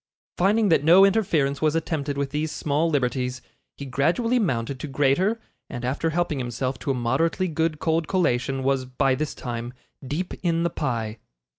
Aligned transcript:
Finding 0.35 0.69
that 0.69 0.83
no 0.83 1.05
interference 1.05 1.61
was 1.61 1.75
attempted 1.75 2.17
with 2.17 2.31
these 2.31 2.51
small 2.51 2.89
liberties, 2.89 3.39
he 3.77 3.85
gradually 3.85 4.39
mounted 4.39 4.79
to 4.79 4.87
greater, 4.87 5.39
and, 5.69 5.85
after 5.85 6.09
helping 6.09 6.39
himself 6.39 6.79
to 6.79 6.89
a 6.89 6.95
moderately 6.95 7.47
good 7.47 7.77
cold 7.77 8.07
collation, 8.07 8.63
was, 8.63 8.85
by 8.85 9.13
this 9.13 9.35
time, 9.35 9.73
deep 10.03 10.33
in 10.41 10.63
the 10.63 10.71
pie. 10.71 11.19